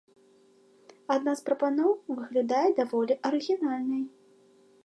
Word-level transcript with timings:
Адна 1.15 1.35
з 1.41 1.45
прапаноў 1.51 1.91
выглядае 2.17 2.65
даволі 2.83 3.13
арыгінальнай. 3.31 4.03